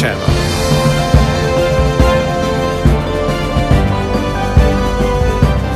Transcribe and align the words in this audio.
Channel. 0.00 0.16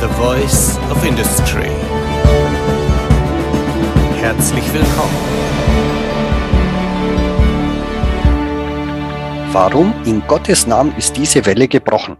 The 0.01 0.07
Voice 0.17 0.79
of 0.89 1.05
Industry. 1.05 1.69
Herzlich 4.19 4.63
willkommen. 4.73 5.13
Warum 9.51 9.93
in 10.05 10.25
Gottes 10.25 10.65
Namen 10.65 10.95
ist 10.97 11.15
diese 11.15 11.45
Welle 11.45 11.67
gebrochen? 11.67 12.17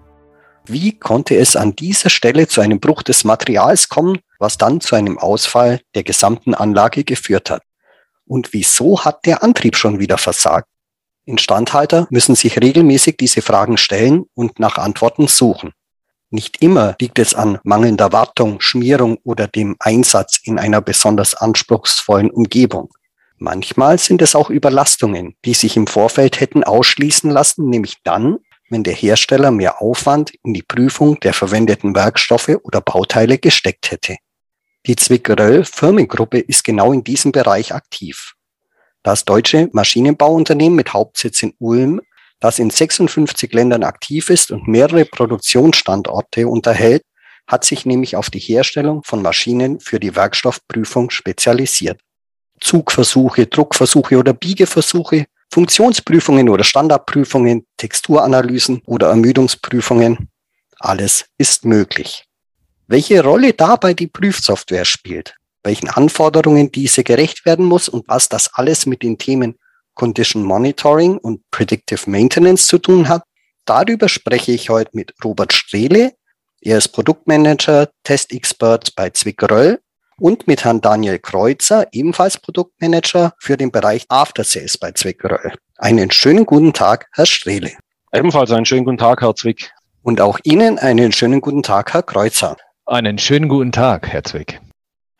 Wie 0.68 1.00
konnte 1.00 1.36
es 1.36 1.56
an 1.56 1.76
dieser 1.76 2.12
Stelle 2.12 2.48
zu 2.48 2.62
einem 2.62 2.80
Bruch 2.80 3.02
des 3.02 3.24
Materials 3.24 3.90
kommen, 3.90 4.20
was 4.38 4.60
dann 4.60 4.80
zu 4.80 4.96
einem 4.96 5.18
Ausfall 5.18 5.82
der 5.96 6.04
gesamten 6.04 6.54
Anlage 6.54 7.04
geführt 7.04 7.50
hat? 7.50 7.64
Und 8.28 8.54
wieso 8.54 9.04
hat 9.04 9.26
der 9.26 9.42
Antrieb 9.42 9.76
schon 9.76 10.00
wieder 10.00 10.20
versagt? 10.20 10.68
Instandhalter 11.26 12.08
müssen 12.10 12.36
sich 12.36 12.60
regelmäßig 12.62 13.18
diese 13.18 13.42
Fragen 13.42 13.78
stellen 13.78 14.26
und 14.34 14.60
nach 14.60 14.78
Antworten 14.78 15.28
suchen. 15.28 15.74
Nicht 16.30 16.62
immer 16.62 16.96
liegt 17.00 17.20
es 17.20 17.34
an 17.34 17.60
mangelnder 17.64 18.12
Wartung, 18.12 18.60
Schmierung 18.60 19.18
oder 19.24 19.48
dem 19.48 19.76
Einsatz 19.80 20.40
in 20.44 20.60
einer 20.60 20.82
besonders 20.82 21.36
anspruchsvollen 21.36 22.30
Umgebung. 22.30 22.90
Manchmal 23.38 23.98
sind 24.00 24.22
es 24.22 24.36
auch 24.36 24.50
Überlastungen, 24.50 25.36
die 25.46 25.54
sich 25.54 25.78
im 25.78 25.88
Vorfeld 25.88 26.40
hätten 26.40 26.64
ausschließen 26.64 27.30
lassen, 27.30 27.70
nämlich 27.70 27.98
dann, 28.04 28.38
wenn 28.70 28.84
der 28.84 28.94
Hersteller 28.94 29.52
mehr 29.52 29.82
Aufwand 29.82 30.34
in 30.44 30.54
die 30.54 30.64
Prüfung 30.64 31.20
der 31.20 31.34
verwendeten 31.34 31.96
Werkstoffe 31.96 32.58
oder 32.64 32.82
Bauteile 32.82 33.38
gesteckt 33.38 33.92
hätte. 33.92 34.18
Die 34.88 34.96
Zwickeröll 34.96 35.66
Firmengruppe 35.66 36.40
ist 36.40 36.64
genau 36.64 36.94
in 36.94 37.04
diesem 37.04 37.32
Bereich 37.32 37.74
aktiv. 37.74 38.35
Das 39.06 39.24
deutsche 39.24 39.70
Maschinenbauunternehmen 39.72 40.76
mit 40.76 40.92
Hauptsitz 40.92 41.44
in 41.44 41.54
Ulm, 41.60 42.02
das 42.40 42.58
in 42.58 42.72
56 42.72 43.54
Ländern 43.54 43.84
aktiv 43.84 44.32
ist 44.32 44.50
und 44.50 44.68
mehrere 44.68 45.06
Produktionsstandorte 45.06 46.48
unterhält, 46.48 47.04
hat 47.46 47.66
sich 47.66 47.86
nämlich 47.86 48.16
auf 48.16 48.32
die 48.32 48.40
Herstellung 48.40 49.04
von 49.04 49.22
Maschinen 49.22 49.80
für 49.80 50.00
die 50.00 50.16
Werkstoffprüfung 50.16 51.12
spezialisiert. 51.12 52.02
Zugversuche, 52.60 53.46
Druckversuche 53.46 54.18
oder 54.18 54.34
Biegeversuche 54.34 55.28
Funktionsprüfungen 55.54 56.50
oder 56.50 56.64
Standardprüfungen, 56.64 57.68
Texturanalysen 57.78 58.82
oder 58.88 59.10
Ermüdungsprüfungen. 59.10 60.30
Alles 60.80 61.28
ist 61.38 61.64
möglich. 61.64 62.26
Welche 62.88 63.24
Rolle 63.24 63.54
dabei 63.54 63.94
die 63.94 64.08
Prüfsoftware 64.08 64.84
spielt, 64.84 65.36
welchen 65.66 65.90
Anforderungen 65.90 66.72
diese 66.72 67.04
gerecht 67.04 67.46
werden 67.46 67.66
muss 67.66 67.90
und 67.90 68.08
was 68.08 68.30
das 68.30 68.54
alles 68.54 68.86
mit 68.86 69.02
den 69.04 69.18
Themen 69.18 69.56
Condition 69.96 70.44
Monitoring 70.44 71.18
und 71.18 71.42
Predictive 71.52 72.10
Maintenance 72.10 72.68
zu 72.68 72.78
tun 72.78 73.10
hat, 73.10 73.24
darüber 73.66 74.10
spreche 74.10 74.52
ich 74.52 74.70
heute 74.70 74.92
mit 74.94 75.14
Robert 75.24 75.54
Strehle. 75.54 76.14
Er 76.62 76.78
ist 76.78 76.90
Produktmanager, 76.90 77.90
Testexpert 78.04 78.96
bei 78.96 79.10
Zwickröll 79.10 79.80
und 80.18 80.48
mit 80.48 80.64
Herrn 80.64 80.82
Daniel 80.82 81.20
Kreuzer, 81.20 81.88
ebenfalls 81.92 82.38
Produktmanager 82.38 83.34
für 83.40 83.58
den 83.58 83.72
Bereich 83.72 84.06
After 84.10 84.44
Sales 84.44 84.78
bei 84.78 84.92
Zwickröll. 84.92 85.54
Einen 85.78 86.12
schönen 86.12 86.46
guten 86.46 86.74
Tag, 86.74 87.08
Herr 87.14 87.26
Strehle. 87.26 87.72
Ebenfalls 88.14 88.52
einen 88.52 88.66
schönen 88.66 88.86
guten 88.86 88.98
Tag, 88.98 89.22
Herr 89.22 89.36
Zwick. 89.36 89.72
Und 90.04 90.22
auch 90.22 90.40
Ihnen 90.44 90.78
einen 90.78 91.12
schönen 91.12 91.42
guten 91.42 91.64
Tag, 91.64 91.94
Herr 91.94 92.04
Kreuzer. 92.04 92.56
Einen 92.86 93.18
schönen 93.18 93.50
guten 93.50 93.72
Tag, 93.72 94.08
Herr 94.08 94.24
Zwick. 94.24 94.62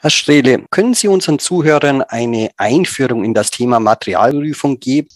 Herr 0.06 0.12
Strehle, 0.12 0.64
können 0.70 0.94
Sie 0.94 1.08
unseren 1.08 1.40
Zuhörern 1.40 2.04
eine 2.04 2.52
Einführung 2.58 3.24
in 3.24 3.34
das 3.34 3.50
Thema 3.50 3.80
Materialprüfung 3.80 4.80
geben? 4.80 5.08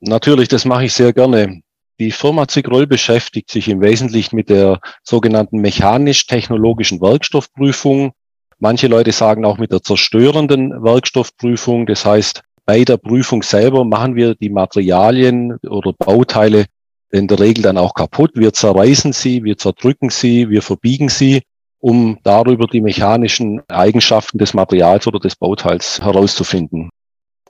Natürlich, 0.00 0.48
das 0.48 0.64
mache 0.64 0.86
ich 0.86 0.94
sehr 0.94 1.12
gerne. 1.12 1.60
Die 2.00 2.10
Firma 2.10 2.48
Zigroll 2.48 2.86
beschäftigt 2.86 3.50
sich 3.50 3.68
im 3.68 3.82
Wesentlichen 3.82 4.36
mit 4.36 4.48
der 4.48 4.80
sogenannten 5.02 5.58
mechanisch-technologischen 5.58 7.02
Werkstoffprüfung 7.02 8.12
Manche 8.58 8.86
Leute 8.86 9.12
sagen 9.12 9.44
auch 9.44 9.58
mit 9.58 9.70
der 9.70 9.82
zerstörenden 9.82 10.82
Werkstoffprüfung. 10.82 11.84
Das 11.84 12.06
heißt, 12.06 12.40
bei 12.64 12.84
der 12.84 12.96
Prüfung 12.96 13.42
selber 13.42 13.84
machen 13.84 14.14
wir 14.14 14.34
die 14.34 14.48
Materialien 14.48 15.58
oder 15.58 15.92
Bauteile 15.92 16.64
in 17.10 17.28
der 17.28 17.38
Regel 17.38 17.64
dann 17.64 17.76
auch 17.76 17.92
kaputt. 17.92 18.30
Wir 18.34 18.54
zerreißen 18.54 19.12
sie, 19.12 19.44
wir 19.44 19.58
zerdrücken 19.58 20.08
sie, 20.08 20.48
wir 20.48 20.62
verbiegen 20.62 21.10
sie, 21.10 21.42
um 21.80 22.18
darüber 22.22 22.66
die 22.66 22.80
mechanischen 22.80 23.62
Eigenschaften 23.68 24.38
des 24.38 24.54
Materials 24.54 25.06
oder 25.06 25.20
des 25.20 25.36
Bauteils 25.36 26.00
herauszufinden. 26.00 26.90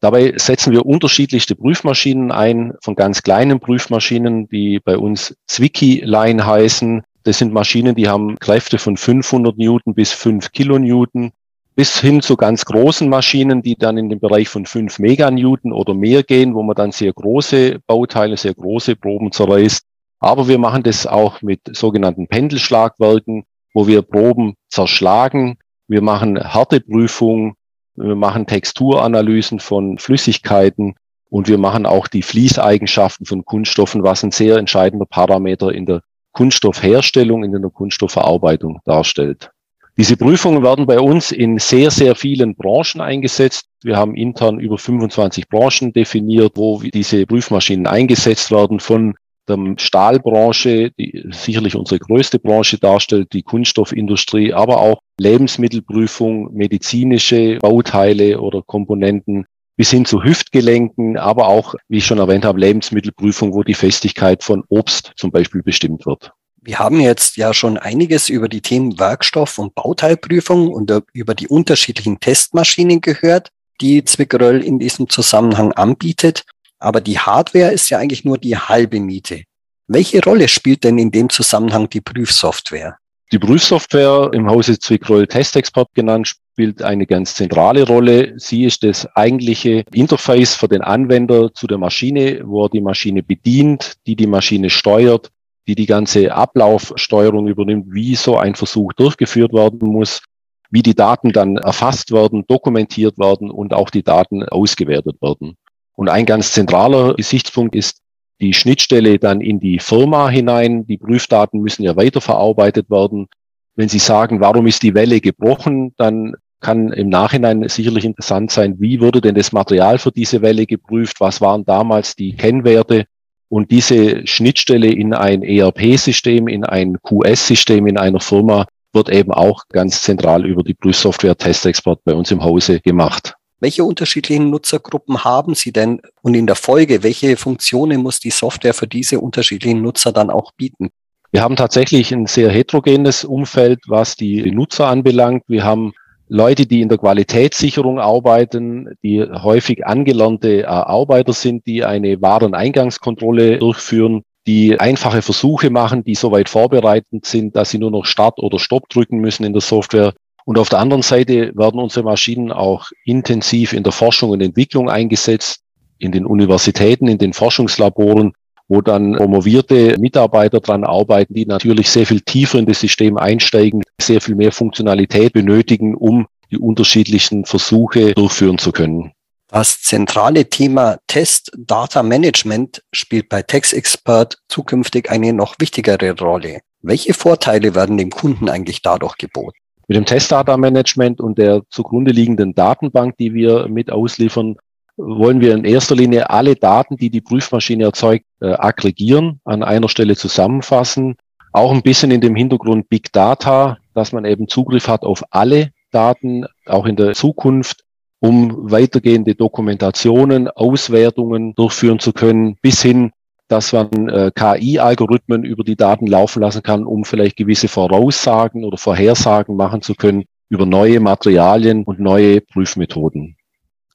Dabei 0.00 0.34
setzen 0.36 0.72
wir 0.72 0.86
unterschiedlichste 0.86 1.56
Prüfmaschinen 1.56 2.30
ein, 2.30 2.72
von 2.82 2.94
ganz 2.94 3.22
kleinen 3.22 3.58
Prüfmaschinen, 3.58 4.48
die 4.48 4.78
bei 4.78 4.96
uns 4.96 5.36
Zwicky-Line 5.46 6.46
heißen, 6.46 7.02
das 7.24 7.38
sind 7.38 7.52
Maschinen, 7.52 7.94
die 7.94 8.08
haben 8.08 8.38
Kräfte 8.38 8.78
von 8.78 8.96
500 8.96 9.58
Newton 9.58 9.94
bis 9.94 10.12
5 10.12 10.52
Kilonewton, 10.52 11.32
bis 11.74 12.00
hin 12.00 12.22
zu 12.22 12.36
ganz 12.36 12.64
großen 12.64 13.08
Maschinen, 13.08 13.62
die 13.62 13.76
dann 13.76 13.98
in 13.98 14.08
den 14.08 14.18
Bereich 14.18 14.48
von 14.48 14.66
5 14.66 14.98
Meganewton 14.98 15.72
oder 15.72 15.94
mehr 15.94 16.22
gehen, 16.22 16.54
wo 16.54 16.62
man 16.62 16.74
dann 16.74 16.90
sehr 16.92 17.12
große 17.12 17.80
Bauteile, 17.86 18.36
sehr 18.36 18.54
große 18.54 18.96
Proben 18.96 19.30
zerreißt. 19.30 19.84
Aber 20.20 20.48
wir 20.48 20.58
machen 20.58 20.82
das 20.82 21.06
auch 21.06 21.42
mit 21.42 21.60
sogenannten 21.76 22.28
Pendelschlagwerken, 22.28 23.44
wo 23.74 23.86
wir 23.86 24.02
Proben 24.02 24.54
zerschlagen. 24.68 25.58
Wir 25.86 26.02
machen 26.02 26.36
Härteprüfungen, 26.40 27.54
wir 27.94 28.14
machen 28.14 28.46
Texturanalysen 28.46 29.60
von 29.60 29.98
Flüssigkeiten 29.98 30.94
und 31.30 31.48
wir 31.48 31.58
machen 31.58 31.86
auch 31.86 32.06
die 32.06 32.22
Fließeigenschaften 32.22 33.26
von 33.26 33.44
Kunststoffen, 33.44 34.02
was 34.02 34.22
ein 34.22 34.30
sehr 34.30 34.56
entscheidender 34.56 35.06
Parameter 35.06 35.72
in 35.72 35.86
der 35.86 36.02
Kunststoffherstellung, 36.32 37.44
in 37.44 37.52
der 37.52 37.70
Kunststoffverarbeitung 37.70 38.80
darstellt. 38.84 39.50
Diese 39.96 40.16
Prüfungen 40.16 40.62
werden 40.62 40.86
bei 40.86 41.00
uns 41.00 41.32
in 41.32 41.58
sehr, 41.58 41.90
sehr 41.90 42.14
vielen 42.14 42.54
Branchen 42.54 43.00
eingesetzt. 43.00 43.66
Wir 43.82 43.96
haben 43.96 44.14
intern 44.14 44.60
über 44.60 44.78
25 44.78 45.48
Branchen 45.48 45.92
definiert, 45.92 46.52
wo 46.54 46.80
diese 46.80 47.26
Prüfmaschinen 47.26 47.88
eingesetzt 47.88 48.52
werden, 48.52 48.78
von 48.78 49.16
der 49.48 49.58
Stahlbranche, 49.78 50.90
die 50.98 51.24
sicherlich 51.30 51.74
unsere 51.74 51.98
größte 51.98 52.38
Branche 52.38 52.78
darstellt, 52.78 53.32
die 53.32 53.42
Kunststoffindustrie, 53.42 54.52
aber 54.52 54.80
auch 54.80 55.00
Lebensmittelprüfung, 55.18 56.52
medizinische 56.54 57.58
Bauteile 57.58 58.40
oder 58.40 58.62
Komponenten, 58.62 59.46
bis 59.76 59.90
hin 59.90 60.04
zu 60.04 60.24
Hüftgelenken, 60.24 61.16
aber 61.16 61.46
auch, 61.46 61.74
wie 61.88 61.98
ich 61.98 62.06
schon 62.06 62.18
erwähnt 62.18 62.44
habe, 62.44 62.60
Lebensmittelprüfung, 62.60 63.54
wo 63.54 63.62
die 63.62 63.74
Festigkeit 63.74 64.42
von 64.42 64.64
Obst 64.68 65.12
zum 65.16 65.30
Beispiel 65.30 65.62
bestimmt 65.62 66.04
wird. 66.04 66.32
Wir 66.60 66.80
haben 66.80 67.00
jetzt 67.00 67.36
ja 67.36 67.54
schon 67.54 67.78
einiges 67.78 68.28
über 68.28 68.48
die 68.48 68.60
Themen 68.60 68.98
Werkstoff- 68.98 69.58
und 69.58 69.74
Bauteilprüfung 69.74 70.68
und 70.68 70.92
über 71.12 71.34
die 71.34 71.46
unterschiedlichen 71.46 72.18
Testmaschinen 72.18 73.00
gehört, 73.00 73.50
die 73.80 74.04
Zwickeröll 74.04 74.62
in 74.62 74.80
diesem 74.80 75.08
Zusammenhang 75.08 75.72
anbietet. 75.72 76.44
Aber 76.78 77.00
die 77.00 77.18
Hardware 77.18 77.72
ist 77.72 77.90
ja 77.90 77.98
eigentlich 77.98 78.24
nur 78.24 78.38
die 78.38 78.56
halbe 78.56 79.00
Miete. 79.00 79.42
Welche 79.88 80.22
Rolle 80.22 80.48
spielt 80.48 80.84
denn 80.84 80.98
in 80.98 81.10
dem 81.10 81.30
Zusammenhang 81.30 81.88
die 81.88 82.00
Prüfsoftware? 82.00 82.98
Die 83.32 83.38
Prüfsoftware 83.38 84.30
im 84.32 84.48
Hause 84.48 84.78
Zwickröll 84.78 85.26
Testexpert 85.26 85.88
genannt 85.94 86.28
spielt 86.28 86.82
eine 86.82 87.06
ganz 87.06 87.34
zentrale 87.34 87.86
Rolle. 87.86 88.32
Sie 88.38 88.64
ist 88.64 88.84
das 88.84 89.06
eigentliche 89.14 89.84
Interface 89.92 90.54
für 90.54 90.68
den 90.68 90.80
Anwender 90.80 91.52
zu 91.52 91.66
der 91.66 91.78
Maschine, 91.78 92.40
wo 92.44 92.64
er 92.64 92.68
die 92.70 92.80
Maschine 92.80 93.22
bedient, 93.22 93.96
die 94.06 94.16
die 94.16 94.26
Maschine 94.26 94.70
steuert, 94.70 95.30
die 95.66 95.74
die 95.74 95.86
ganze 95.86 96.34
Ablaufsteuerung 96.34 97.48
übernimmt, 97.48 97.86
wie 97.88 98.14
so 98.14 98.38
ein 98.38 98.54
Versuch 98.54 98.92
durchgeführt 98.94 99.52
werden 99.52 99.78
muss, 99.80 100.22
wie 100.70 100.82
die 100.82 100.94
Daten 100.94 101.32
dann 101.32 101.58
erfasst 101.58 102.12
werden, 102.12 102.44
dokumentiert 102.46 103.18
werden 103.18 103.50
und 103.50 103.74
auch 103.74 103.90
die 103.90 104.02
Daten 104.02 104.42
ausgewertet 104.42 105.20
werden. 105.20 105.56
Und 105.98 106.08
ein 106.08 106.26
ganz 106.26 106.52
zentraler 106.52 107.14
Gesichtspunkt 107.14 107.74
ist 107.74 108.02
die 108.40 108.54
Schnittstelle 108.54 109.18
dann 109.18 109.40
in 109.40 109.58
die 109.58 109.80
Firma 109.80 110.28
hinein. 110.28 110.86
Die 110.86 110.96
Prüfdaten 110.96 111.60
müssen 111.60 111.82
ja 111.82 111.96
weiterverarbeitet 111.96 112.88
werden. 112.88 113.26
Wenn 113.74 113.88
Sie 113.88 113.98
sagen, 113.98 114.40
warum 114.40 114.68
ist 114.68 114.84
die 114.84 114.94
Welle 114.94 115.20
gebrochen, 115.20 115.94
dann 115.96 116.34
kann 116.60 116.92
im 116.92 117.08
Nachhinein 117.08 117.68
sicherlich 117.68 118.04
interessant 118.04 118.52
sein, 118.52 118.76
wie 118.78 119.00
wurde 119.00 119.20
denn 119.20 119.34
das 119.34 119.50
Material 119.50 119.98
für 119.98 120.12
diese 120.12 120.40
Welle 120.40 120.66
geprüft, 120.66 121.20
was 121.20 121.40
waren 121.40 121.64
damals 121.64 122.14
die 122.14 122.36
Kennwerte 122.36 123.06
und 123.48 123.72
diese 123.72 124.24
Schnittstelle 124.24 124.92
in 124.92 125.14
ein 125.14 125.42
ERP-System, 125.42 126.46
in 126.46 126.62
ein 126.62 126.98
QS-System 127.02 127.88
in 127.88 127.98
einer 127.98 128.20
Firma 128.20 128.66
wird 128.92 129.08
eben 129.08 129.32
auch 129.32 129.64
ganz 129.68 130.02
zentral 130.02 130.46
über 130.46 130.62
die 130.62 130.74
Prüfsoftware 130.74 131.36
Testexpert 131.36 132.04
bei 132.04 132.14
uns 132.14 132.30
im 132.30 132.44
Hause 132.44 132.78
gemacht. 132.78 133.37
Welche 133.60 133.84
unterschiedlichen 133.84 134.50
Nutzergruppen 134.50 135.24
haben 135.24 135.54
Sie 135.54 135.72
denn 135.72 136.00
und 136.22 136.34
in 136.34 136.46
der 136.46 136.54
Folge, 136.54 137.02
welche 137.02 137.36
Funktionen 137.36 138.02
muss 138.02 138.20
die 138.20 138.30
Software 138.30 138.74
für 138.74 138.86
diese 138.86 139.18
unterschiedlichen 139.20 139.82
Nutzer 139.82 140.12
dann 140.12 140.30
auch 140.30 140.52
bieten? 140.52 140.90
Wir 141.32 141.42
haben 141.42 141.56
tatsächlich 141.56 142.12
ein 142.12 142.26
sehr 142.26 142.50
heterogenes 142.50 143.24
Umfeld, 143.24 143.80
was 143.86 144.16
die 144.16 144.50
Nutzer 144.50 144.86
anbelangt. 144.86 145.42
Wir 145.48 145.64
haben 145.64 145.92
Leute, 146.28 146.66
die 146.66 146.82
in 146.82 146.88
der 146.88 146.98
Qualitätssicherung 146.98 147.98
arbeiten, 147.98 148.90
die 149.02 149.22
häufig 149.22 149.86
angelernte 149.86 150.62
äh, 150.62 150.66
Arbeiter 150.66 151.32
sind, 151.32 151.66
die 151.66 151.84
eine 151.84 152.20
Wareneingangskontrolle 152.20 153.58
durchführen, 153.58 154.22
die 154.46 154.78
einfache 154.78 155.22
Versuche 155.22 155.70
machen, 155.70 156.04
die 156.04 156.14
soweit 156.14 156.48
vorbereitet 156.48 157.24
sind, 157.24 157.56
dass 157.56 157.70
sie 157.70 157.78
nur 157.78 157.90
noch 157.90 158.04
Start 158.04 158.38
oder 158.38 158.58
Stopp 158.58 158.88
drücken 158.88 159.18
müssen 159.18 159.44
in 159.44 159.52
der 159.52 159.62
Software. 159.62 160.14
Und 160.48 160.58
auf 160.58 160.70
der 160.70 160.78
anderen 160.78 161.02
Seite 161.02 161.52
werden 161.56 161.78
unsere 161.78 162.06
Maschinen 162.06 162.52
auch 162.52 162.86
intensiv 163.04 163.74
in 163.74 163.82
der 163.82 163.92
Forschung 163.92 164.30
und 164.30 164.40
Entwicklung 164.40 164.88
eingesetzt, 164.88 165.60
in 165.98 166.10
den 166.10 166.24
Universitäten, 166.24 167.06
in 167.06 167.18
den 167.18 167.34
Forschungslaboren, 167.34 168.32
wo 168.66 168.80
dann 168.80 169.12
promovierte 169.12 169.98
Mitarbeiter 169.98 170.60
dran 170.60 170.84
arbeiten, 170.84 171.34
die 171.34 171.44
natürlich 171.44 171.90
sehr 171.90 172.06
viel 172.06 172.22
tiefer 172.22 172.58
in 172.58 172.64
das 172.64 172.80
System 172.80 173.18
einsteigen, 173.18 173.82
sehr 174.00 174.22
viel 174.22 174.36
mehr 174.36 174.50
Funktionalität 174.50 175.34
benötigen, 175.34 175.94
um 175.94 176.26
die 176.50 176.56
unterschiedlichen 176.56 177.44
Versuche 177.44 178.14
durchführen 178.14 178.56
zu 178.56 178.72
können. 178.72 179.12
Das 179.48 179.82
zentrale 179.82 180.48
Thema 180.48 180.96
Test 181.08 181.52
Data 181.58 182.02
Management 182.02 182.82
spielt 182.90 183.28
bei 183.28 183.42
TextExpert 183.42 184.38
zukünftig 184.48 185.10
eine 185.10 185.34
noch 185.34 185.56
wichtigere 185.58 186.18
Rolle. 186.18 186.60
Welche 186.80 187.12
Vorteile 187.12 187.74
werden 187.74 187.98
dem 187.98 188.08
Kunden 188.08 188.48
eigentlich 188.48 188.80
dadurch 188.80 189.18
geboten? 189.18 189.58
Mit 189.88 189.96
dem 189.96 190.04
Test 190.04 190.30
Data 190.30 190.56
Management 190.58 191.18
und 191.18 191.38
der 191.38 191.62
zugrunde 191.70 192.12
liegenden 192.12 192.54
Datenbank, 192.54 193.16
die 193.16 193.32
wir 193.32 193.68
mit 193.68 193.90
ausliefern, 193.90 194.56
wollen 194.98 195.40
wir 195.40 195.54
in 195.54 195.64
erster 195.64 195.96
Linie 195.96 196.28
alle 196.28 196.56
Daten, 196.56 196.98
die 196.98 197.08
die 197.08 197.22
Prüfmaschine 197.22 197.84
erzeugt, 197.84 198.26
äh, 198.40 198.52
aggregieren, 198.52 199.40
an 199.44 199.62
einer 199.62 199.88
Stelle 199.88 200.14
zusammenfassen. 200.14 201.16
Auch 201.52 201.72
ein 201.72 201.80
bisschen 201.80 202.10
in 202.10 202.20
dem 202.20 202.36
Hintergrund 202.36 202.90
Big 202.90 203.12
Data, 203.12 203.78
dass 203.94 204.12
man 204.12 204.26
eben 204.26 204.46
Zugriff 204.46 204.88
hat 204.88 205.04
auf 205.04 205.24
alle 205.30 205.70
Daten, 205.90 206.44
auch 206.66 206.84
in 206.84 206.96
der 206.96 207.14
Zukunft, 207.14 207.84
um 208.20 208.70
weitergehende 208.70 209.36
Dokumentationen, 209.36 210.48
Auswertungen 210.48 211.54
durchführen 211.54 211.98
zu 211.98 212.12
können, 212.12 212.58
bis 212.60 212.82
hin, 212.82 213.12
dass 213.48 213.72
man 213.72 214.08
äh, 214.08 214.30
KI-Algorithmen 214.34 215.44
über 215.44 215.64
die 215.64 215.76
Daten 215.76 216.06
laufen 216.06 216.40
lassen 216.40 216.62
kann, 216.62 216.84
um 216.84 217.04
vielleicht 217.04 217.36
gewisse 217.36 217.68
Voraussagen 217.68 218.64
oder 218.64 218.78
Vorhersagen 218.78 219.56
machen 219.56 219.82
zu 219.82 219.94
können 219.94 220.24
über 220.48 220.66
neue 220.66 221.00
Materialien 221.00 221.84
und 221.84 221.98
neue 221.98 222.40
Prüfmethoden. 222.40 223.36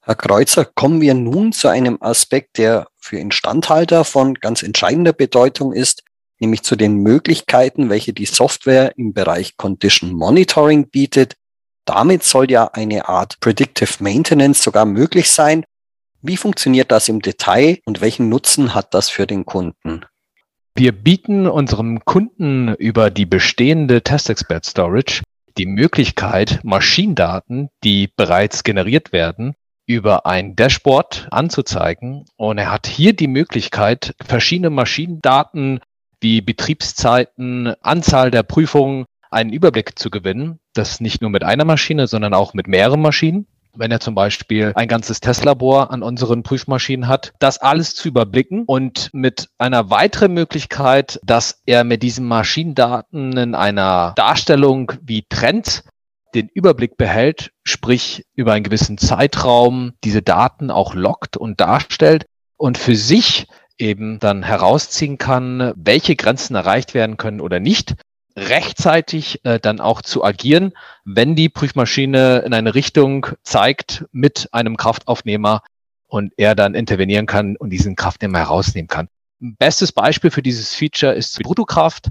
Herr 0.01 0.15
Kreuzer, 0.15 0.65
kommen 0.65 1.00
wir 1.00 1.13
nun 1.13 1.53
zu 1.53 1.69
einem 1.69 1.97
Aspekt, 2.01 2.57
der 2.57 2.88
für 2.97 3.17
Instandhalter 3.17 4.03
von 4.03 4.33
ganz 4.33 4.61
entscheidender 4.61 5.13
Bedeutung 5.13 5.71
ist, 5.71 6.03
nämlich 6.39 6.63
zu 6.63 6.75
den 6.75 6.97
Möglichkeiten, 6.97 7.89
welche 7.89 8.11
die 8.11 8.25
Software 8.25 8.97
im 8.97 9.13
Bereich 9.13 9.55
Condition 9.55 10.11
Monitoring 10.11 10.89
bietet. 10.89 11.35
Damit 11.85 12.23
soll 12.23 12.51
ja 12.51 12.65
eine 12.73 13.07
Art 13.07 13.39
Predictive 13.39 14.03
Maintenance 14.03 14.61
sogar 14.61 14.85
möglich 14.85 15.31
sein. 15.31 15.63
Wie 16.25 16.37
funktioniert 16.37 16.89
das 16.89 17.09
im 17.09 17.21
Detail 17.21 17.79
und 17.83 17.99
welchen 17.99 18.29
Nutzen 18.29 18.73
hat 18.73 18.93
das 18.93 19.09
für 19.09 19.27
den 19.27 19.45
Kunden? 19.45 20.05
Wir 20.73 20.93
bieten 20.93 21.47
unserem 21.47 22.05
Kunden 22.05 22.73
über 22.75 23.09
die 23.11 23.25
bestehende 23.25 24.01
TestExpert 24.01 24.65
Storage 24.65 25.21
die 25.57 25.65
Möglichkeit, 25.65 26.61
Maschinendaten, 26.63 27.67
die 27.83 28.07
bereits 28.07 28.63
generiert 28.63 29.11
werden, 29.11 29.53
über 29.85 30.25
ein 30.25 30.55
Dashboard 30.55 31.27
anzuzeigen. 31.29 32.23
Und 32.37 32.57
er 32.57 32.71
hat 32.71 32.87
hier 32.87 33.11
die 33.11 33.27
Möglichkeit, 33.27 34.15
verschiedene 34.25 34.69
Maschinendaten 34.69 35.81
wie 36.21 36.39
Betriebszeiten, 36.39 37.73
Anzahl 37.81 38.31
der 38.31 38.43
Prüfungen, 38.43 39.03
einen 39.29 39.51
Überblick 39.51 39.99
zu 39.99 40.09
gewinnen. 40.09 40.59
Das 40.73 41.01
nicht 41.01 41.21
nur 41.21 41.31
mit 41.31 41.43
einer 41.43 41.65
Maschine, 41.65 42.07
sondern 42.07 42.33
auch 42.33 42.53
mit 42.53 42.69
mehreren 42.69 43.01
Maschinen. 43.01 43.45
Wenn 43.75 43.91
er 43.91 43.99
zum 43.99 44.13
Beispiel 44.13 44.71
ein 44.75 44.87
ganzes 44.87 45.19
Testlabor 45.19 45.89
an 45.89 46.03
unseren 46.03 46.43
Prüfmaschinen 46.43 47.07
hat, 47.07 47.33
das 47.39 47.57
alles 47.57 47.95
zu 47.95 48.07
überblicken 48.07 48.65
und 48.67 49.09
mit 49.13 49.49
einer 49.57 49.89
weiteren 49.89 50.33
Möglichkeit, 50.33 51.19
dass 51.23 51.61
er 51.65 51.83
mit 51.83 52.03
diesen 52.03 52.27
Maschinendaten 52.27 53.35
in 53.35 53.55
einer 53.55 54.13
Darstellung 54.15 54.91
wie 55.01 55.25
Trends 55.27 55.83
den 56.35 56.49
Überblick 56.49 56.97
behält, 56.97 57.51
sprich 57.63 58.25
über 58.35 58.53
einen 58.53 58.63
gewissen 58.63 58.97
Zeitraum 58.97 59.93
diese 60.03 60.21
Daten 60.21 60.69
auch 60.69 60.93
lockt 60.93 61.35
und 61.37 61.59
darstellt 61.59 62.25
und 62.57 62.77
für 62.77 62.95
sich 62.95 63.47
eben 63.79 64.19
dann 64.19 64.43
herausziehen 64.43 65.17
kann, 65.17 65.73
welche 65.75 66.15
Grenzen 66.15 66.55
erreicht 66.55 66.93
werden 66.93 67.17
können 67.17 67.41
oder 67.41 67.59
nicht, 67.59 67.95
rechtzeitig 68.35 69.44
äh, 69.45 69.59
dann 69.59 69.80
auch 69.80 70.01
zu 70.01 70.24
agieren, 70.24 70.74
wenn 71.06 71.35
die 71.35 71.50
Prüfmaschine 71.50 72.39
in 72.39 72.53
eine 72.53 72.75
Richtung 72.75 73.27
zeigt 73.44 74.06
mit 74.12 74.50
einem 74.51 74.77
Kraftaufnehmer 74.77 75.62
und 76.07 76.33
er 76.38 76.56
dann 76.56 76.75
intervenieren 76.75 77.25
kann 77.25 77.56
und 77.56 77.69
diesen 77.69 77.95
Kraftnehmer 77.95 78.39
herausnehmen 78.39 78.88
kann. 78.88 79.07
Bestes 79.39 79.91
Beispiel 79.91 80.31
für 80.31 80.41
dieses 80.41 80.74
Feature 80.74 81.13
ist 81.13 81.38
die 81.38 81.44
Bruttokraft. 81.44 82.09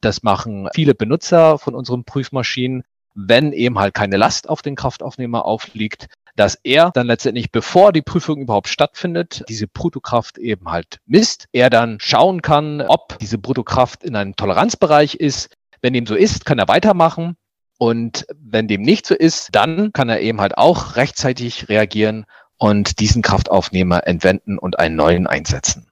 Das 0.00 0.22
machen 0.22 0.68
viele 0.74 0.94
Benutzer 0.94 1.58
von 1.58 1.74
unseren 1.74 2.04
Prüfmaschinen 2.04 2.84
wenn 3.16 3.52
eben 3.52 3.78
halt 3.78 3.94
keine 3.94 4.16
Last 4.18 4.48
auf 4.48 4.62
den 4.62 4.76
Kraftaufnehmer 4.76 5.44
aufliegt, 5.46 6.08
dass 6.36 6.58
er 6.62 6.90
dann 6.92 7.06
letztendlich, 7.06 7.50
bevor 7.50 7.92
die 7.92 8.02
Prüfung 8.02 8.42
überhaupt 8.42 8.68
stattfindet, 8.68 9.42
diese 9.48 9.66
Bruttokraft 9.66 10.36
eben 10.36 10.70
halt 10.70 10.98
misst. 11.06 11.46
Er 11.52 11.70
dann 11.70 11.98
schauen 11.98 12.42
kann, 12.42 12.82
ob 12.82 13.18
diese 13.18 13.38
Bruttokraft 13.38 14.04
in 14.04 14.14
einem 14.14 14.36
Toleranzbereich 14.36 15.14
ist. 15.14 15.55
Wenn 15.82 15.92
dem 15.92 16.06
so 16.06 16.14
ist, 16.14 16.44
kann 16.44 16.58
er 16.58 16.68
weitermachen. 16.68 17.36
Und 17.78 18.26
wenn 18.34 18.68
dem 18.68 18.82
nicht 18.82 19.06
so 19.06 19.14
ist, 19.14 19.50
dann 19.52 19.92
kann 19.92 20.08
er 20.08 20.20
eben 20.20 20.40
halt 20.40 20.56
auch 20.56 20.96
rechtzeitig 20.96 21.68
reagieren 21.68 22.24
und 22.58 23.00
diesen 23.00 23.22
Kraftaufnehmer 23.22 24.06
entwenden 24.06 24.58
und 24.58 24.78
einen 24.78 24.96
neuen 24.96 25.26
einsetzen. 25.26 25.86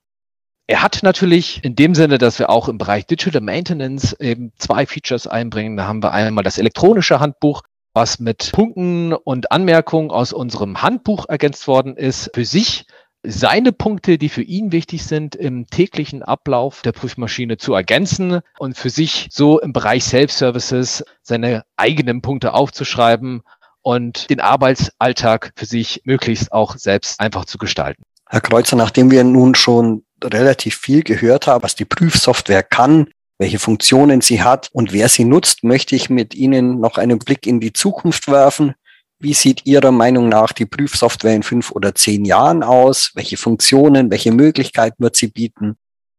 Er 0.67 0.83
hat 0.83 1.01
natürlich 1.03 1.63
in 1.63 1.77
dem 1.77 1.95
Sinne, 1.95 2.17
dass 2.17 2.39
wir 2.39 2.49
auch 2.49 2.69
im 2.69 2.79
Bereich 2.79 3.07
Digital 3.07 3.43
Maintenance 3.43 4.15
eben 4.19 4.53
zwei 4.57 4.87
Features 4.87 5.27
einbringen. 5.27 5.77
Da 5.77 5.87
haben 5.87 6.03
wir 6.03 6.13
einmal 6.13 6.43
das 6.43 6.57
elektronische 6.57 7.21
Handbuch, 7.21 7.63
was 7.93 8.19
mit 8.19 8.51
Punkten 8.53 9.13
und 9.13 9.53
Anmerkungen 9.53 10.11
aus 10.11 10.33
unserem 10.33 10.81
Handbuch 10.81 11.27
ergänzt 11.29 11.69
worden 11.69 11.99
ist. 11.99 12.31
Für 12.33 12.47
sich 12.47 12.87
seine 13.25 13.73
Punkte, 13.73 14.19
die 14.19 14.29
für 14.29 14.43
ihn 14.43 14.71
wichtig 14.71 15.05
sind, 15.05 15.35
im 15.35 15.67
täglichen 15.67 16.23
Ablauf 16.23 16.83
der 16.83 16.93
Prüfmaschine 16.93 17.57
zu 17.57 17.73
ergänzen 17.73 18.41
und 18.59 18.77
für 18.77 18.91
sich 18.91 19.29
so 19.31 19.59
im 19.61 19.73
Bereich 19.73 20.05
Self-Services 20.05 21.05
seine 21.23 21.65
eigenen 21.77 22.21
Punkte 22.21 22.53
aufzuschreiben 22.53 23.43
und 23.83 24.29
den 24.31 24.41
Arbeitsalltag 24.41 25.53
für 25.57 25.67
sich 25.67 26.03
möglichst 26.05 26.53
auch 26.53 26.77
selbst 26.77 27.19
einfach 27.21 27.47
zu 27.47 27.59
gestalten. 27.59 28.03
Herr 28.29 28.41
Kreuzer, 28.41 28.77
nachdem 28.77 29.11
wir 29.11 29.25
nun 29.25 29.55
schon 29.55 30.05
relativ 30.23 30.77
viel 30.77 31.03
gehört 31.03 31.47
haben, 31.47 31.63
was 31.63 31.75
die 31.75 31.85
Prüfsoftware 31.85 32.63
kann, 32.63 33.09
welche 33.39 33.59
Funktionen 33.59 34.21
sie 34.21 34.43
hat 34.43 34.71
und 34.73 34.93
wer 34.93 35.09
sie 35.09 35.25
nutzt, 35.25 35.65
möchte 35.65 35.97
ich 35.97 36.09
mit 36.09 36.35
Ihnen 36.35 36.81
noch 36.81 36.99
einen 36.99 37.19
Blick 37.19 37.47
in 37.47 37.61
die 37.61 37.73
Zukunft 37.73 38.29
werfen. 38.29 38.75
Wie 39.19 39.35
sieht 39.35 39.65
Ihrer 39.65 39.93
Meinung 39.93 40.29
nach 40.29 40.53
die 40.53 40.67
Prüfsoftware 40.67 41.35
in 41.35 41.43
fünf 41.43 41.71
oder 41.71 41.95
zehn 41.95 42.25
Jahren 42.25 42.63
aus? 42.63 43.13
Welche 43.15 43.37
Funktionen, 43.37 44.11
welche 44.11 44.33
Möglichkeiten 44.33 45.03
wird 45.03 45.17
sie 45.17 45.29
bieten? 45.29 45.77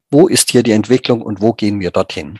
Wo 0.09 0.27
ist 0.27 0.51
hier 0.51 0.63
die 0.63 0.71
Entwicklung 0.71 1.21
und 1.21 1.41
wo 1.41 1.53
gehen 1.53 1.79
wir 1.79 1.91
dorthin? 1.91 2.39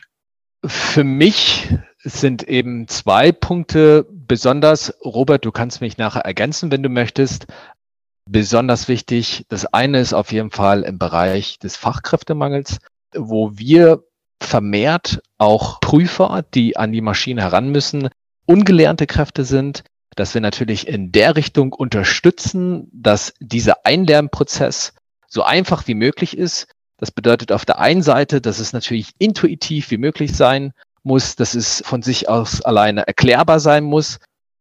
Für 0.64 1.04
mich 1.04 1.68
sind 2.02 2.42
eben 2.48 2.88
zwei 2.88 3.32
Punkte 3.32 4.06
besonders. 4.10 4.94
Robert, 5.04 5.44
du 5.44 5.52
kannst 5.52 5.80
mich 5.80 5.98
nachher 5.98 6.24
ergänzen, 6.24 6.70
wenn 6.70 6.82
du 6.82 6.88
möchtest 6.88 7.46
besonders 8.28 8.88
wichtig. 8.88 9.44
Das 9.48 9.66
eine 9.66 10.00
ist 10.00 10.12
auf 10.12 10.32
jeden 10.32 10.50
Fall 10.50 10.82
im 10.82 10.98
Bereich 10.98 11.58
des 11.58 11.76
Fachkräftemangels, 11.76 12.78
wo 13.14 13.52
wir 13.54 14.04
vermehrt 14.40 15.22
auch 15.38 15.80
Prüfer, 15.80 16.44
die 16.54 16.76
an 16.76 16.92
die 16.92 17.00
Maschine 17.00 17.42
heran 17.42 17.70
müssen, 17.70 18.08
ungelernte 18.46 19.06
Kräfte 19.06 19.44
sind, 19.44 19.84
dass 20.16 20.34
wir 20.34 20.40
natürlich 20.40 20.88
in 20.88 21.12
der 21.12 21.36
Richtung 21.36 21.72
unterstützen, 21.72 22.88
dass 22.92 23.34
dieser 23.38 23.84
Einlernprozess 23.84 24.94
so 25.28 25.42
einfach 25.42 25.86
wie 25.86 25.94
möglich 25.94 26.36
ist. 26.36 26.66
Das 26.96 27.10
bedeutet 27.10 27.52
auf 27.52 27.64
der 27.64 27.78
einen 27.78 28.02
Seite, 28.02 28.40
dass 28.40 28.58
es 28.58 28.72
natürlich 28.72 29.10
intuitiv 29.18 29.90
wie 29.90 29.98
möglich 29.98 30.34
sein 30.34 30.72
muss, 31.02 31.36
dass 31.36 31.54
es 31.54 31.82
von 31.86 32.02
sich 32.02 32.28
aus 32.28 32.62
alleine 32.62 33.06
erklärbar 33.06 33.60
sein 33.60 33.84
muss 33.84 34.18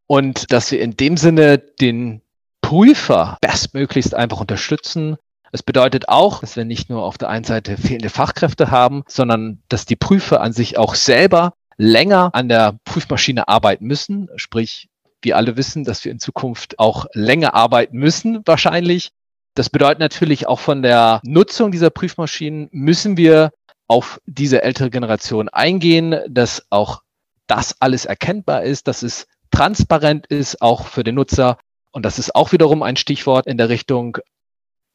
und 0.08 0.52
dass 0.52 0.72
wir 0.72 0.82
in 0.82 0.98
dem 0.98 1.18
Sinne 1.18 1.58
den 1.58 2.22
Prüfer 2.62 3.38
bestmöglichst 3.42 4.14
einfach 4.14 4.42
unterstützen. 4.42 5.18
Es 5.52 5.64
bedeutet 5.64 6.10
auch, 6.10 6.42
dass 6.42 6.56
wir 6.56 6.66
nicht 6.66 6.90
nur 6.90 7.04
auf 7.04 7.18
der 7.18 7.30
einen 7.30 7.46
Seite 7.46 7.78
fehlende 7.78 8.10
Fachkräfte 8.10 8.72
haben, 8.72 9.04
sondern 9.08 9.62
dass 9.70 9.86
die 9.86 9.96
Prüfer 9.96 10.42
an 10.42 10.52
sich 10.52 10.78
auch 10.78 10.96
selber 10.96 11.54
länger 11.78 12.32
an 12.34 12.50
der 12.50 12.80
Prüfmaschine 12.84 13.48
arbeiten 13.48 13.86
müssen. 13.86 14.30
Sprich, 14.36 14.90
wir 15.26 15.36
alle 15.36 15.58
wissen, 15.58 15.84
dass 15.84 16.06
wir 16.06 16.12
in 16.12 16.20
Zukunft 16.20 16.80
auch 16.80 17.06
länger 17.14 17.54
arbeiten 17.54 17.98
müssen, 17.98 18.42
wahrscheinlich. 18.46 19.12
Das 19.56 19.70
bedeutet 19.70 20.00
natürlich 20.00 20.48
auch 20.48 20.60
von 20.60 20.82
der 20.82 21.20
Nutzung 21.24 21.72
dieser 21.72 21.90
Prüfmaschinen 21.90 22.70
müssen 22.72 23.18
wir 23.18 23.52
auf 23.88 24.20
diese 24.26 24.64
ältere 24.64 24.90
Generation 24.90 25.50
eingehen, 25.50 26.16
dass 26.30 26.66
auch 26.70 27.02
das 27.48 27.80
alles 27.80 28.06
erkennbar 28.06 28.64
ist, 28.64 28.88
dass 28.88 29.04
es 29.04 29.28
transparent 29.52 30.28
ist, 30.28 30.62
auch 30.62 30.88
für 30.88 31.04
den 31.04 31.16
Nutzer. 31.16 31.58
Und 31.92 32.06
das 32.06 32.20
ist 32.20 32.36
auch 32.36 32.52
wiederum 32.52 32.84
ein 32.84 32.98
Stichwort 32.98 33.48
in 33.48 33.58
der 33.58 33.70
Richtung, 33.70 34.18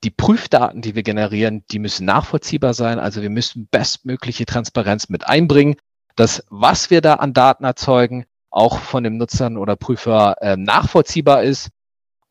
die 0.02 0.10
Prüfdaten, 0.10 0.82
die 0.82 0.94
wir 0.94 1.02
generieren, 1.02 1.64
die 1.70 1.78
müssen 1.78 2.06
nachvollziehbar 2.06 2.74
sein. 2.74 2.98
Also 2.98 3.22
wir 3.22 3.30
müssen 3.30 3.68
bestmögliche 3.70 4.46
Transparenz 4.46 5.08
mit 5.08 5.26
einbringen, 5.26 5.76
dass 6.16 6.44
was 6.48 6.90
wir 6.90 7.00
da 7.00 7.14
an 7.14 7.34
Daten 7.34 7.64
erzeugen, 7.64 8.24
auch 8.50 8.78
von 8.78 9.04
dem 9.04 9.16
Nutzern 9.16 9.56
oder 9.56 9.76
Prüfer 9.76 10.36
äh, 10.40 10.56
nachvollziehbar 10.56 11.42
ist. 11.42 11.70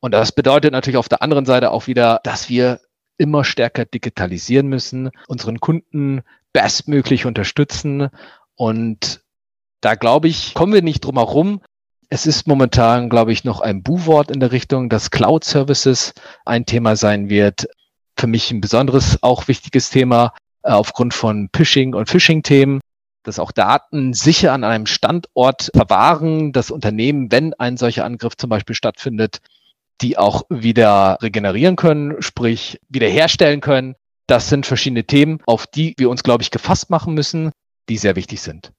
Und 0.00 0.12
das 0.12 0.32
bedeutet 0.32 0.72
natürlich 0.72 0.96
auf 0.96 1.08
der 1.08 1.22
anderen 1.22 1.46
Seite 1.46 1.70
auch 1.70 1.86
wieder, 1.86 2.20
dass 2.24 2.48
wir 2.48 2.80
immer 3.18 3.44
stärker 3.44 3.84
digitalisieren 3.84 4.66
müssen, 4.66 5.10
unseren 5.28 5.60
Kunden 5.60 6.22
bestmöglich 6.52 7.26
unterstützen. 7.26 8.08
Und 8.54 9.20
da 9.80 9.94
glaube 9.94 10.28
ich, 10.28 10.54
kommen 10.54 10.72
wir 10.72 10.82
nicht 10.82 11.00
drum 11.00 11.16
herum. 11.16 11.60
Es 12.08 12.26
ist 12.26 12.46
momentan, 12.46 13.08
glaube 13.08 13.32
ich, 13.32 13.44
noch 13.44 13.60
ein 13.60 13.82
Buhwort 13.82 14.30
in 14.30 14.40
der 14.40 14.52
Richtung, 14.52 14.88
dass 14.88 15.10
Cloud 15.10 15.44
Services 15.44 16.12
ein 16.44 16.66
Thema 16.66 16.96
sein 16.96 17.28
wird. 17.28 17.68
Für 18.16 18.26
mich 18.26 18.50
ein 18.50 18.60
besonderes, 18.60 19.22
auch 19.22 19.48
wichtiges 19.48 19.90
Thema 19.90 20.34
äh, 20.62 20.72
aufgrund 20.72 21.14
von 21.14 21.48
Phishing 21.54 21.94
und 21.94 22.10
Phishing-Themen 22.10 22.80
dass 23.22 23.38
auch 23.38 23.52
Daten 23.52 24.14
sicher 24.14 24.52
an 24.52 24.64
einem 24.64 24.86
Standort 24.86 25.70
verwahren, 25.74 26.52
das 26.52 26.70
Unternehmen, 26.70 27.30
wenn 27.30 27.54
ein 27.54 27.76
solcher 27.76 28.04
Angriff 28.04 28.36
zum 28.36 28.50
Beispiel 28.50 28.74
stattfindet, 28.74 29.40
die 30.00 30.16
auch 30.16 30.42
wieder 30.48 31.18
regenerieren 31.20 31.76
können, 31.76 32.22
sprich 32.22 32.80
wiederherstellen 32.88 33.60
können. 33.60 33.94
Das 34.26 34.48
sind 34.48 34.64
verschiedene 34.64 35.04
Themen, 35.04 35.40
auf 35.46 35.66
die 35.66 35.94
wir 35.98 36.08
uns, 36.08 36.22
glaube 36.22 36.42
ich, 36.42 36.50
gefasst 36.50 36.88
machen 36.88 37.14
müssen, 37.14 37.50
die 37.88 37.96
sehr 37.96 38.16
wichtig 38.16 38.40
sind. 38.40 38.72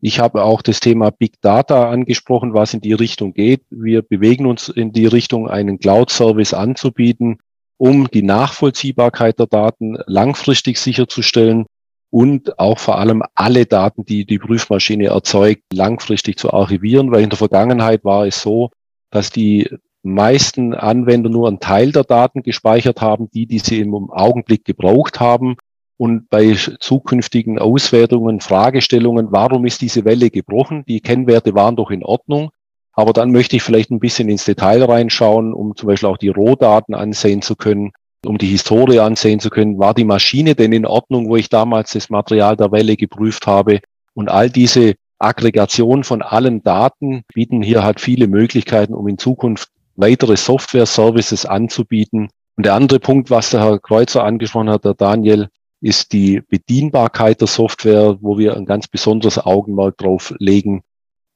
Ich 0.00 0.20
habe 0.20 0.44
auch 0.44 0.60
das 0.60 0.80
Thema 0.80 1.10
Big 1.10 1.40
Data 1.40 1.88
angesprochen, 1.88 2.52
was 2.52 2.74
in 2.74 2.80
die 2.80 2.92
Richtung 2.92 3.32
geht. 3.32 3.62
Wir 3.70 4.02
bewegen 4.02 4.46
uns 4.46 4.68
in 4.68 4.92
die 4.92 5.06
Richtung, 5.06 5.48
einen 5.48 5.78
Cloud-Service 5.78 6.52
anzubieten, 6.52 7.38
um 7.78 8.08
die 8.10 8.22
Nachvollziehbarkeit 8.22 9.38
der 9.38 9.46
Daten 9.46 9.96
langfristig 10.06 10.78
sicherzustellen 10.78 11.66
und 12.10 12.58
auch 12.58 12.78
vor 12.78 12.98
allem 12.98 13.22
alle 13.34 13.66
Daten, 13.66 14.04
die 14.04 14.24
die 14.24 14.38
Prüfmaschine 14.38 15.06
erzeugt, 15.06 15.62
langfristig 15.72 16.38
zu 16.38 16.52
archivieren, 16.52 17.10
weil 17.10 17.22
in 17.22 17.30
der 17.30 17.38
Vergangenheit 17.38 18.04
war 18.04 18.26
es 18.26 18.40
so, 18.40 18.70
dass 19.10 19.30
die 19.30 19.68
meisten 20.02 20.72
Anwender 20.72 21.28
nur 21.28 21.48
einen 21.48 21.60
Teil 21.60 21.92
der 21.92 22.04
Daten 22.04 22.42
gespeichert 22.42 23.00
haben, 23.00 23.28
die, 23.30 23.46
die 23.46 23.58
sie 23.58 23.80
im 23.80 24.10
Augenblick 24.10 24.64
gebraucht 24.64 25.20
haben. 25.20 25.56
Und 25.98 26.28
bei 26.28 26.54
zukünftigen 26.54 27.58
Auswertungen, 27.58 28.40
Fragestellungen, 28.40 29.28
warum 29.30 29.66
ist 29.66 29.80
diese 29.80 30.04
Welle 30.04 30.30
gebrochen? 30.30 30.84
Die 30.86 31.00
Kennwerte 31.00 31.54
waren 31.54 31.76
doch 31.76 31.90
in 31.90 32.04
Ordnung. 32.04 32.50
Aber 32.92 33.12
dann 33.12 33.32
möchte 33.32 33.56
ich 33.56 33.62
vielleicht 33.62 33.90
ein 33.90 34.00
bisschen 34.00 34.28
ins 34.28 34.44
Detail 34.44 34.84
reinschauen, 34.84 35.52
um 35.52 35.74
zum 35.74 35.88
Beispiel 35.88 36.08
auch 36.08 36.18
die 36.18 36.28
Rohdaten 36.28 36.94
ansehen 36.94 37.42
zu 37.42 37.56
können, 37.56 37.92
um 38.26 38.38
die 38.38 38.48
Historie 38.48 39.00
ansehen 39.00 39.40
zu 39.40 39.50
können. 39.50 39.78
War 39.78 39.94
die 39.94 40.04
Maschine 40.04 40.54
denn 40.54 40.72
in 40.72 40.86
Ordnung, 40.86 41.28
wo 41.28 41.36
ich 41.36 41.48
damals 41.48 41.92
das 41.92 42.10
Material 42.10 42.56
der 42.56 42.72
Welle 42.72 42.96
geprüft 42.96 43.46
habe? 43.46 43.80
Und 44.14 44.30
all 44.30 44.50
diese 44.50 44.94
Aggregation 45.18 46.04
von 46.04 46.22
allen 46.22 46.62
Daten 46.62 47.22
bieten 47.32 47.62
hier 47.62 47.82
halt 47.82 48.00
viele 48.00 48.28
Möglichkeiten, 48.28 48.94
um 48.94 49.08
in 49.08 49.18
Zukunft 49.18 49.70
weitere 49.94 50.36
Software-Services 50.36 51.46
anzubieten. 51.46 52.28
Und 52.56 52.66
der 52.66 52.74
andere 52.74 53.00
Punkt, 53.00 53.30
was 53.30 53.50
der 53.50 53.64
Herr 53.64 53.78
Kreuzer 53.78 54.24
angesprochen 54.24 54.70
hat, 54.70 54.84
der 54.84 54.94
Daniel, 54.94 55.48
ist 55.80 56.12
die 56.12 56.40
Bedienbarkeit 56.40 57.40
der 57.40 57.48
Software, 57.48 58.16
wo 58.20 58.38
wir 58.38 58.56
ein 58.56 58.66
ganz 58.66 58.88
besonderes 58.88 59.38
Augenmerk 59.38 59.98
drauf 59.98 60.34
legen, 60.38 60.82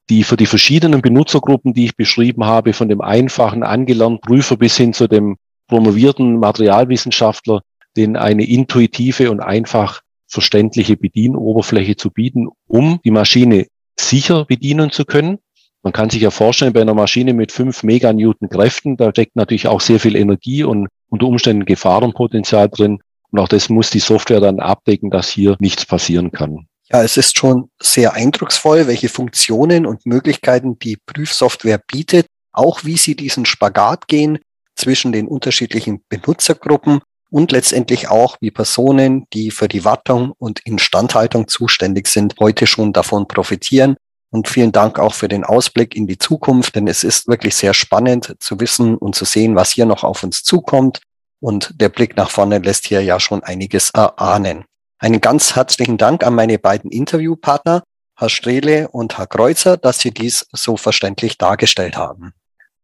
die 0.09 0.23
für 0.23 0.35
die 0.35 0.47
verschiedenen 0.47 1.01
Benutzergruppen, 1.01 1.73
die 1.73 1.85
ich 1.85 1.95
beschrieben 1.95 2.45
habe, 2.45 2.73
von 2.73 2.89
dem 2.89 3.01
einfachen 3.01 3.63
angelernten 3.63 4.19
Prüfer 4.19 4.57
bis 4.57 4.75
hin 4.77 4.93
zu 4.93 5.07
dem 5.07 5.37
promovierten 5.71 6.37
Materialwissenschaftler, 6.37 7.61
denen 7.97 8.15
eine 8.15 8.47
intuitive 8.47 9.31
und 9.31 9.39
einfach 9.39 10.01
verständliche 10.27 10.95
Bedienoberfläche 10.97 11.95
zu 11.95 12.11
bieten, 12.11 12.49
um 12.67 12.99
die 13.03 13.11
Maschine 13.11 13.65
sicher 13.97 14.45
bedienen 14.45 14.91
zu 14.91 15.05
können 15.05 15.39
man 15.83 15.93
kann 15.93 16.09
sich 16.09 16.21
ja 16.21 16.29
vorstellen, 16.29 16.73
bei 16.73 16.81
einer 16.81 16.93
Maschine 16.93 17.33
mit 17.33 17.51
fünf 17.51 17.83
Meganewton 17.83 18.49
Kräften, 18.49 18.97
da 18.97 19.09
steckt 19.09 19.35
natürlich 19.35 19.67
auch 19.67 19.81
sehr 19.81 19.99
viel 19.99 20.15
Energie 20.15 20.63
und 20.63 20.87
unter 21.09 21.25
Umständen 21.25 21.65
Gefahrenpotenzial 21.65 22.69
drin. 22.69 22.99
Und 23.31 23.39
auch 23.39 23.47
das 23.47 23.69
muss 23.69 23.89
die 23.89 23.99
Software 23.99 24.41
dann 24.41 24.59
abdecken, 24.59 25.09
dass 25.09 25.29
hier 25.29 25.55
nichts 25.59 25.85
passieren 25.85 26.31
kann. 26.31 26.67
Ja, 26.91 27.01
es 27.03 27.17
ist 27.17 27.37
schon 27.37 27.69
sehr 27.81 28.13
eindrucksvoll, 28.13 28.85
welche 28.85 29.09
Funktionen 29.09 29.85
und 29.85 30.05
Möglichkeiten 30.05 30.77
die 30.77 30.97
Prüfsoftware 30.97 31.81
bietet, 31.87 32.27
auch 32.51 32.83
wie 32.83 32.97
sie 32.97 33.15
diesen 33.15 33.45
Spagat 33.45 34.07
gehen 34.07 34.39
zwischen 34.81 35.11
den 35.11 35.27
unterschiedlichen 35.27 36.03
Benutzergruppen 36.09 37.01
und 37.29 37.51
letztendlich 37.51 38.09
auch, 38.09 38.37
wie 38.41 38.51
Personen, 38.51 39.25
die 39.31 39.51
für 39.51 39.67
die 39.67 39.85
Wartung 39.85 40.33
und 40.37 40.59
Instandhaltung 40.65 41.47
zuständig 41.47 42.07
sind, 42.07 42.35
heute 42.39 42.67
schon 42.67 42.91
davon 42.91 43.27
profitieren 43.27 43.95
und 44.31 44.47
vielen 44.47 44.71
Dank 44.71 44.97
auch 44.97 45.13
für 45.13 45.27
den 45.27 45.43
Ausblick 45.43 45.95
in 45.95 46.07
die 46.07 46.17
Zukunft, 46.17 46.75
denn 46.75 46.87
es 46.87 47.03
ist 47.03 47.27
wirklich 47.27 47.55
sehr 47.55 47.73
spannend 47.73 48.35
zu 48.39 48.59
wissen 48.59 48.97
und 48.97 49.15
zu 49.15 49.25
sehen, 49.25 49.55
was 49.55 49.71
hier 49.71 49.85
noch 49.85 50.03
auf 50.03 50.23
uns 50.23 50.43
zukommt. 50.43 51.01
Und 51.39 51.73
der 51.75 51.89
Blick 51.89 52.17
nach 52.17 52.29
vorne 52.29 52.59
lässt 52.59 52.87
hier 52.87 53.01
ja 53.01 53.19
schon 53.19 53.43
einiges 53.43 53.91
erahnen. 53.91 54.65
Einen 54.99 55.21
ganz 55.21 55.55
herzlichen 55.55 55.97
Dank 55.97 56.23
an 56.23 56.35
meine 56.35 56.59
beiden 56.59 56.91
Interviewpartner, 56.91 57.83
Herr 58.17 58.29
Strehle 58.29 58.87
und 58.89 59.17
Herr 59.17 59.27
Kreuzer, 59.27 59.77
dass 59.77 59.99
Sie 59.99 60.11
dies 60.11 60.45
so 60.53 60.77
verständlich 60.77 61.37
dargestellt 61.37 61.97
haben. 61.97 62.33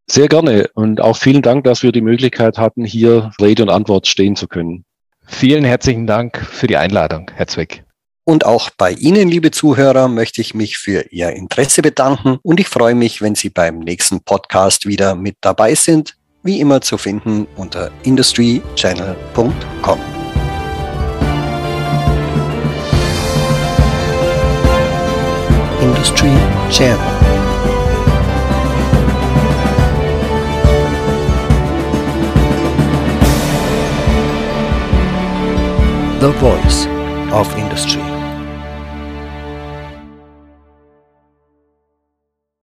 Sehr 0.10 0.30
gerne 0.30 0.70
und 0.74 1.02
auch 1.02 1.18
vielen 1.18 1.42
Dank, 1.42 1.66
dass 1.66 1.84
wir 1.84 1.92
die 1.92 2.02
Möglichkeit 2.02 2.58
hatten, 2.58 2.86
hier 2.86 3.32
Rede 3.42 3.64
und 3.64 3.70
Antwort 3.70 4.08
stehen 4.08 4.38
zu 4.38 4.48
können. 4.48 4.86
Vielen 5.26 5.66
herzlichen 5.66 6.08
Dank 6.08 6.38
für 6.38 6.68
die 6.68 6.78
Einladung, 6.78 7.30
Herr 7.36 7.48
Zwick. 7.48 7.84
Und 8.24 8.46
auch 8.46 8.70
bei 8.78 8.92
Ihnen, 8.92 9.30
liebe 9.30 9.52
Zuhörer, 9.52 10.08
möchte 10.08 10.42
ich 10.42 10.54
mich 10.54 10.78
für 10.78 11.06
Ihr 11.12 11.30
Interesse 11.30 11.82
bedanken 11.82 12.40
und 12.42 12.60
ich 12.60 12.68
freue 12.68 12.96
mich, 12.96 13.22
wenn 13.22 13.36
Sie 13.36 13.50
beim 13.50 13.80
nächsten 13.80 14.22
Podcast 14.22 14.86
wieder 14.86 15.16
mit 15.16 15.36
dabei 15.42 15.76
sind. 15.76 16.16
Wie 16.44 16.62
immer 16.62 16.82
zu 16.82 16.98
finden 16.98 17.48
unter 17.58 17.92
industrychannel.com. 18.04 20.00
Industry 25.82 26.32
Channel. 26.70 27.17
The 36.20 36.32
Voice 36.32 36.88
of 37.32 37.56
Industry. 37.60 38.07